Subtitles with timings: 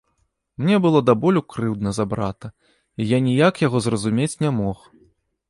[0.61, 2.51] Мне было да болю крыўдна на брата,
[2.99, 4.85] і я ніяк яго зразумець не мог.